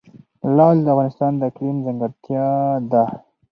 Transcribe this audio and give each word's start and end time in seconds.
لعل 0.55 0.77
د 0.83 0.87
افغانستان 0.93 1.31
د 1.37 1.41
اقلیم 1.49 1.77
ځانګړتیا 1.85 2.47
ده. 2.91 3.03